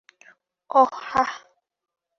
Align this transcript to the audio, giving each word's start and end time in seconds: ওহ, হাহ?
ওহ, 0.69 0.91
হাহ? 1.03 1.31